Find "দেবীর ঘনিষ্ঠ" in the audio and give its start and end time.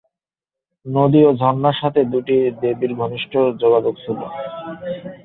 2.61-3.33